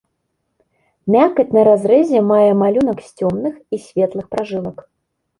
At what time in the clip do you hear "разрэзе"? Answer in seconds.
1.67-2.21